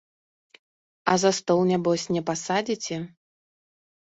[1.13, 2.97] А за стол нябось не пасадзіце?